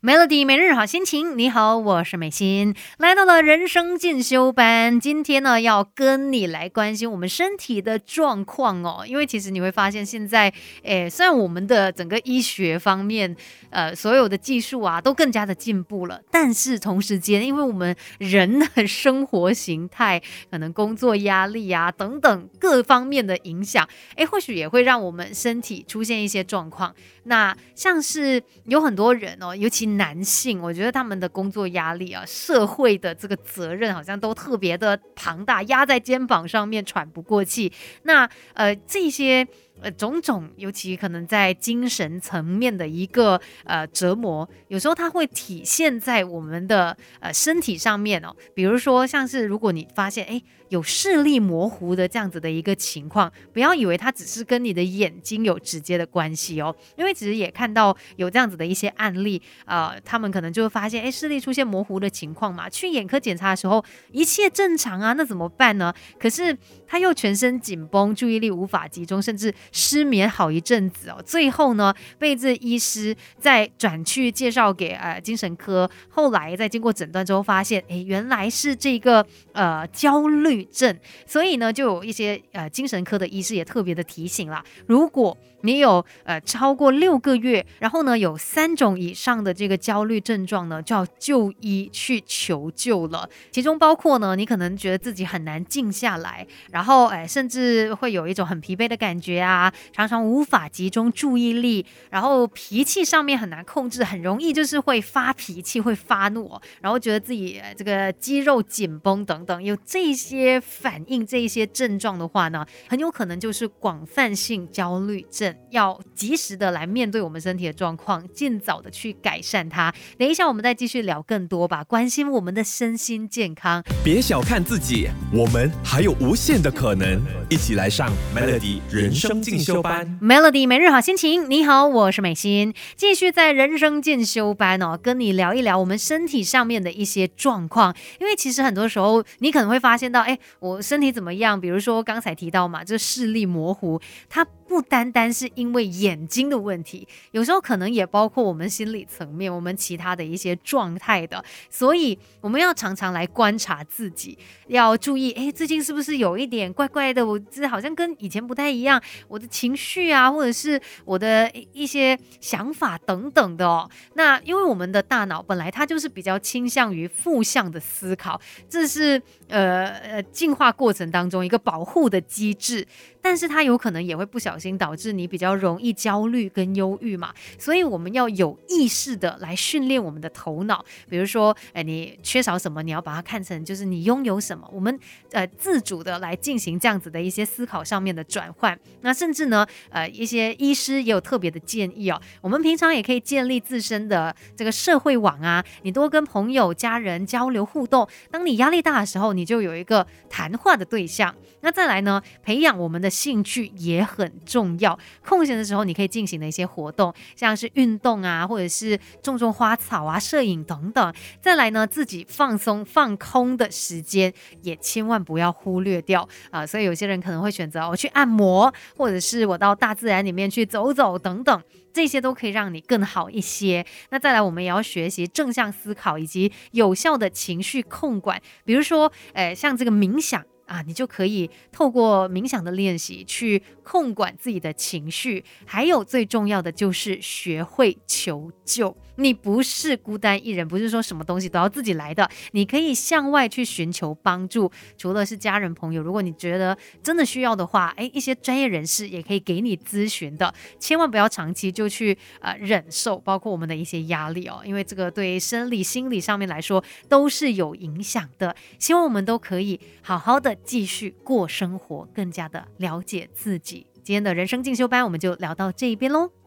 [0.00, 5.00] Melody 每日好心情，你好，我是美心，来到了人生进修班。
[5.00, 9.04] 今天呢，要跟你来关心我们身体的状况哦。
[9.04, 13.36] 因为其实你会发现，现在，诶，虽然我们的整个医学方面，
[13.70, 26.94] 呃，所有的技术啊，都更加的进步了，但是同时间，因为我们人的生活形态，可能工作压力啊等等各方面的影响，诶，或许也会让我们身体出现一些状况。
[27.24, 37.72] 那像是有很多人哦，尤其男性，我觉得他们的工作压力啊，社会的这个责任好像都特别的庞大，压在肩膀上面喘不过气。
[38.02, 39.46] 那呃这些。
[39.80, 48.34] 呃，种种，尤其可能在精神层面的一个呃折磨，有时候它会体现在我们的呃身体上面哦。
[48.54, 63.82] 比如说，像是如果你发现哎有视力模糊的这样子的一个情况，不要以为它只是跟你的眼睛有直接的关系哦，因为其实也看到有这样子的一些案例，呃，他们可能就会发现哎视力出现模糊的情况嘛，去眼科检查的时候
[64.12, 65.94] 一切正常啊，那怎么办呢？
[66.18, 80.96] 可是他又全身紧绷，注意力无法集中，甚至失眠好一阵子哦，最后呢被这医师再转去介绍给呃精神科，后来在经过诊断之后发现，哎，原来是这个呃焦虑症，
[81.26, 99.57] 所以呢就有一些呃精神科的医师也特别的提醒啦，如果你有呃超过六个月，然后呢有三种以上的这个焦虑症状呢，就要就医去求救了，其中包括呢你可能觉得自己很难静下来，然后哎甚至会有一种很疲惫的感觉啊。
[99.92, 119.92] 常常无法集中注意力，然后脾气上面很难控制，很容易就是会发脾气、会发怒，然后觉得自己这个肌肉紧绷等等，有这些反应、这一些症状的话呢，很有可能就是广泛性焦虑症，要及时的来面对我们身体的状况，尽早的去改善它。
[120.18, 123.82] 等一下我们再继续聊更多吧，关心我们的身心健康。
[124.04, 129.58] 别小看自己，我们还有无限的可能，一起来上 Melody 人生进。
[129.58, 131.48] 修班，Melody 每日好心情。
[131.50, 137.94] 你好，我是美心，继续在人生进修班哦，跟你聊一聊我们身体上面的一些状况。
[138.20, 141.60] 因为其实很多时候，你可能会发现到，哎，我身体怎么样？
[141.60, 144.46] 比如说刚才提到嘛，这视力模糊，它。
[144.68, 157.26] 不单单是因为眼睛的问题，有时候可能也包括我们心理层面、我们其他的一些状态的，所以我们要常常来观察自己，要注意，哎，最近是不是有一点怪怪的？
[157.26, 163.88] 我这好像跟以前不太一样，我的情绪啊，或者是我的一些想法等等的哦。
[164.14, 172.86] 那因为我们的大脑本来它就是比较倾向于负向的思考，这是呃呃进化过程当中一个保护的机制。
[173.20, 180.82] 但是它有可能也会不小心导致你比较容易焦虑跟忧郁嘛，所以我们要有意识的来训练我们的头脑。
[181.10, 184.66] 比如说，哎，你缺少什么，你要把它看成就是你拥有什么。
[184.72, 184.98] 我们
[185.32, 188.78] 呃自主的来进行这样子的一些思考上面的转换。
[189.00, 192.18] 那甚至呢，呃，一些医师也有特别的建议哦。
[192.40, 198.08] 我们平常也可以建立自身的这个社会网啊，你多跟朋友、家人交流互动。
[198.30, 201.34] 当你压力大的时候，你就有一个谈话的对象。
[201.60, 203.08] 那再来呢，培养我们的。
[203.18, 211.12] 兴趣也很重要，空闲的时候你可以进行的一些活动，像是运动啊，或者是种种花草啊、摄影等等。
[211.40, 216.64] 再来呢，自己放松放空的时间也千万不要忽略掉啊。
[216.64, 221.62] 所以有些人可能会选择我去按摩，或或者是我到大自然里面去走走等等，
[221.94, 223.82] 这些都可以让你更好一些。
[224.10, 230.44] 那再来，我们也要学习正向思考以及有效的情绪控管，比如说，诶，像这个冥想。
[230.66, 238.94] 啊，你就可以透过冥想的练习去控管自己的情绪，还有最重要的就是学会求救。
[239.18, 244.70] 你不是孤单一人，不是说什么东西都要自己来的，你可以向外去寻求帮助。
[244.96, 250.52] 除了是家人朋友，如果你觉得真的需要的话，诶，一些专业人士也可以给你咨询的。
[250.78, 258.54] 千万不要长期就去呃忍受，包括我们的一些压力哦，因为这个对生理、心理上面来说都是有影响的。
[258.78, 263.86] 希望我们都可以好好的继续过生活，更加的了解自己。
[264.04, 266.37] 今天的人生进修班，我们就聊到这一边喽。